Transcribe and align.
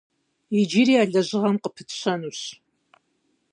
Иджыри 0.59 0.95
а 1.01 1.03
лэжьыгъэм 1.11 1.55
къыпытщэнущ. 1.63 2.39